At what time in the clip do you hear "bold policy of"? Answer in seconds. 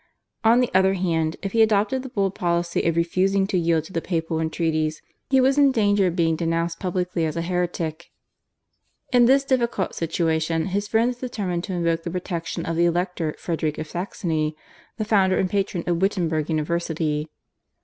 2.09-2.95